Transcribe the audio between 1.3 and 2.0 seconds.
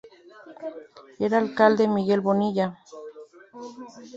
alcalde